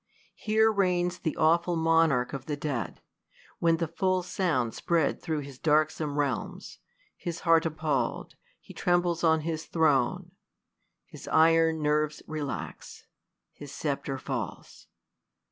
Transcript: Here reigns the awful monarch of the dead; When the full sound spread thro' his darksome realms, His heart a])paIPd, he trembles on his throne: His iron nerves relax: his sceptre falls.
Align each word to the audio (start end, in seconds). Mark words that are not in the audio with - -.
Here 0.37 0.71
reigns 0.71 1.19
the 1.19 1.37
awful 1.37 1.75
monarch 1.75 2.33
of 2.33 2.47
the 2.47 2.57
dead; 2.57 3.01
When 3.59 3.77
the 3.77 3.87
full 3.87 4.23
sound 4.23 4.73
spread 4.73 5.21
thro' 5.21 5.41
his 5.41 5.59
darksome 5.59 6.17
realms, 6.17 6.79
His 7.15 7.41
heart 7.41 7.65
a])paIPd, 7.65 8.31
he 8.59 8.73
trembles 8.73 9.23
on 9.23 9.41
his 9.41 9.67
throne: 9.67 10.31
His 11.05 11.27
iron 11.27 11.83
nerves 11.83 12.23
relax: 12.25 13.05
his 13.53 13.71
sceptre 13.71 14.17
falls. 14.17 14.87